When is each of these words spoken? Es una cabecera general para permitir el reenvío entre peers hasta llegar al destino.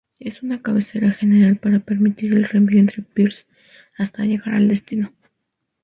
Es 0.17 0.41
una 0.41 0.63
cabecera 0.63 1.11
general 1.11 1.57
para 1.57 1.77
permitir 1.77 2.33
el 2.33 2.45
reenvío 2.45 2.79
entre 2.79 3.03
peers 3.03 3.45
hasta 3.95 4.25
llegar 4.25 4.55
al 4.55 4.67
destino. 4.67 5.13